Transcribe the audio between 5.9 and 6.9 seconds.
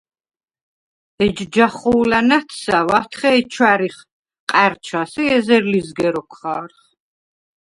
როქვ ხა̄რხ.